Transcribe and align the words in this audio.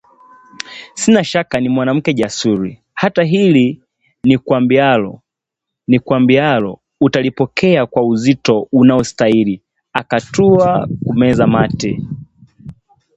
Sina 0.93 1.23
shaka 1.31 1.59
ni 1.59 1.69
mwanamke 1.69 2.13
jasiri, 2.13 2.81
hata 2.93 3.23
hili 3.23 3.81
nikuambialo 5.87 6.79
utalipokea 7.01 7.85
kwa 7.85 8.03
uzito 8.07 8.67
unaostaili! 8.71 9.61
Akatua 9.93 10.89
kumeza 11.05 11.47
mate 11.47 11.99